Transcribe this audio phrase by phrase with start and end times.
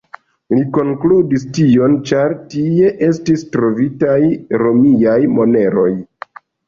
[0.53, 4.19] Li konkludis tion, ĉar tie estis trovitaj
[4.63, 5.89] romiaj moneroj.